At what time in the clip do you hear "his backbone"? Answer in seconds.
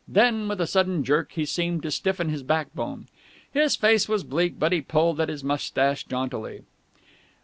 2.29-3.05